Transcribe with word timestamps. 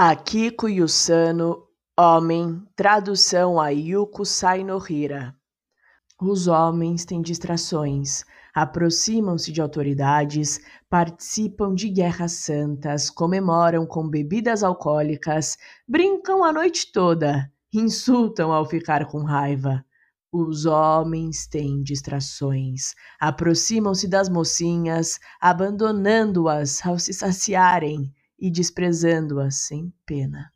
Akiko 0.00 0.68
Yusano, 0.68 1.64
homem, 1.98 2.62
tradução 2.76 3.58
a 3.58 3.70
Yuko 3.70 4.24
Sainohira. 4.24 5.34
Os 6.22 6.46
homens 6.46 7.04
têm 7.04 7.20
distrações, 7.20 8.22
aproximam-se 8.54 9.50
de 9.50 9.60
autoridades, 9.60 10.60
participam 10.88 11.74
de 11.74 11.88
guerras 11.88 12.30
santas, 12.30 13.10
comemoram 13.10 13.84
com 13.84 14.08
bebidas 14.08 14.62
alcoólicas, 14.62 15.56
brincam 15.88 16.44
a 16.44 16.52
noite 16.52 16.92
toda, 16.92 17.50
insultam 17.74 18.52
ao 18.52 18.64
ficar 18.66 19.04
com 19.06 19.24
raiva. 19.24 19.84
Os 20.30 20.64
homens 20.64 21.48
têm 21.48 21.82
distrações, 21.82 22.94
aproximam-se 23.18 24.06
das 24.06 24.28
mocinhas, 24.28 25.18
abandonando-as 25.40 26.86
ao 26.86 27.00
se 27.00 27.12
saciarem 27.12 28.14
e 28.38 28.50
desprezando-as 28.50 29.56
sem 29.56 29.92
pena. 30.06 30.52